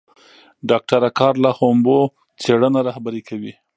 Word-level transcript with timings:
ډاکټره 0.69 1.09
کارلا 1.19 1.51
هومبو 1.59 1.99
څېړنه 2.41 2.79
رهبري 2.87 3.21
کوي. 3.29 3.53